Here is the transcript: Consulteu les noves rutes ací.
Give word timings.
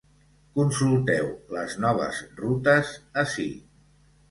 Consulteu 0.53 1.29
les 1.57 1.77
noves 1.85 2.23
rutes 2.41 2.93
ací. 3.27 3.49